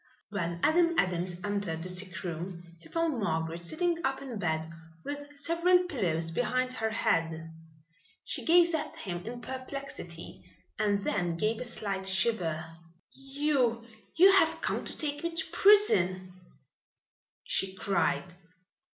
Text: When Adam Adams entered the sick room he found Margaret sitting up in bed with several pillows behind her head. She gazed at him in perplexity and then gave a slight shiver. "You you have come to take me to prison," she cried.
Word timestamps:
When 0.31 0.59
Adam 0.63 0.95
Adams 0.97 1.39
entered 1.43 1.83
the 1.83 1.89
sick 1.89 2.23
room 2.23 2.63
he 2.79 2.89
found 2.89 3.19
Margaret 3.19 3.63
sitting 3.63 4.03
up 4.03 4.19
in 4.19 4.39
bed 4.39 4.67
with 5.03 5.37
several 5.37 5.83
pillows 5.83 6.31
behind 6.31 6.73
her 6.73 6.89
head. 6.89 7.51
She 8.23 8.43
gazed 8.43 8.73
at 8.73 8.95
him 8.95 9.23
in 9.27 9.41
perplexity 9.41 10.43
and 10.79 11.03
then 11.03 11.37
gave 11.37 11.61
a 11.61 11.63
slight 11.63 12.07
shiver. 12.07 12.65
"You 13.13 13.85
you 14.15 14.31
have 14.31 14.59
come 14.61 14.83
to 14.85 14.97
take 14.97 15.21
me 15.21 15.35
to 15.35 15.45
prison," 15.51 16.33
she 17.43 17.75
cried. 17.75 18.33